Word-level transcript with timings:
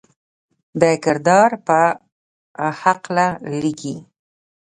د 0.81 0.83
کردار 1.03 1.51
پۀ 1.67 1.81
حقله 2.81 3.27
ليکي: 3.61 3.95